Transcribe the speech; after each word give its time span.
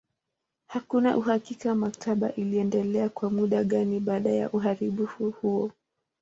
Hakuna 0.67 1.17
uhakika 1.17 1.75
maktaba 1.75 2.31
iliendelea 2.35 3.09
kwa 3.09 3.29
muda 3.29 3.63
gani 3.63 3.99
baada 3.99 4.29
ya 4.29 4.51
uharibifu 4.51 5.31
huo. 5.31 5.71